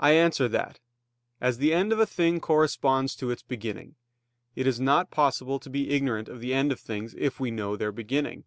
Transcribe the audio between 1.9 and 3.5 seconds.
of a thing corresponds to its